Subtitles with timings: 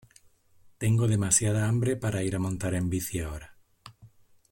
[0.79, 3.55] Tengo demasiada hambre para ir a montar en bici ahora.